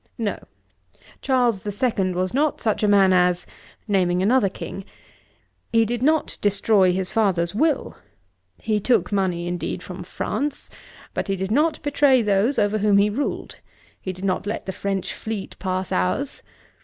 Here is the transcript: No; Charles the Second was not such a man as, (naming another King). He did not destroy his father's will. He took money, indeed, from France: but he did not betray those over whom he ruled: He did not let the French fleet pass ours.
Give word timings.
No; 0.17 0.39
Charles 1.21 1.61
the 1.61 1.71
Second 1.71 2.15
was 2.15 2.33
not 2.33 2.59
such 2.59 2.81
a 2.81 2.87
man 2.87 3.13
as, 3.13 3.45
(naming 3.87 4.23
another 4.23 4.49
King). 4.49 4.83
He 5.71 5.85
did 5.85 6.01
not 6.01 6.39
destroy 6.41 6.91
his 6.91 7.11
father's 7.11 7.53
will. 7.53 7.95
He 8.57 8.79
took 8.79 9.11
money, 9.11 9.45
indeed, 9.47 9.83
from 9.83 10.01
France: 10.01 10.71
but 11.13 11.27
he 11.27 11.35
did 11.35 11.51
not 11.51 11.83
betray 11.83 12.23
those 12.23 12.57
over 12.57 12.79
whom 12.79 12.97
he 12.97 13.11
ruled: 13.11 13.57
He 14.01 14.11
did 14.11 14.25
not 14.25 14.47
let 14.47 14.65
the 14.65 14.71
French 14.71 15.13
fleet 15.13 15.55
pass 15.59 15.91
ours. 15.91 16.41